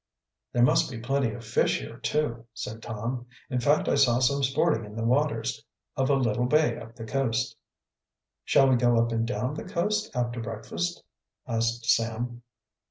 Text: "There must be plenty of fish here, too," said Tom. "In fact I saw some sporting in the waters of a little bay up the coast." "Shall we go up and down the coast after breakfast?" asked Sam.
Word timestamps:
"There 0.51 0.63
must 0.63 0.89
be 0.89 0.97
plenty 0.99 1.29
of 1.31 1.45
fish 1.45 1.79
here, 1.79 1.97
too," 1.97 2.47
said 2.55 2.81
Tom. 2.81 3.27
"In 3.51 3.59
fact 3.59 3.87
I 3.87 3.93
saw 3.93 4.17
some 4.17 4.41
sporting 4.41 4.83
in 4.83 4.95
the 4.95 5.03
waters 5.03 5.63
of 5.95 6.09
a 6.09 6.15
little 6.15 6.47
bay 6.47 6.75
up 6.79 6.95
the 6.95 7.05
coast." 7.05 7.55
"Shall 8.43 8.67
we 8.67 8.77
go 8.77 8.97
up 8.99 9.11
and 9.11 9.27
down 9.27 9.53
the 9.53 9.63
coast 9.63 10.09
after 10.15 10.41
breakfast?" 10.41 11.03
asked 11.47 11.85
Sam. 11.85 12.41